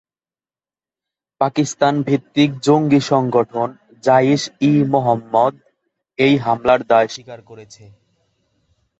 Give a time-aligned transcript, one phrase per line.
[1.41, 3.69] পাকিস্তান ভিত্তিক জঙ্গি সংগঠন
[4.03, 5.53] জাইশ-ই-মোহাম্মদ
[6.19, 7.83] এই হামলার দায় স্বীকার করেছে।